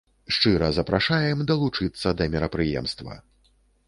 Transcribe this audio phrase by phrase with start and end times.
[0.35, 3.19] Шчыра запрашаем далучыцца да мерапрыемства.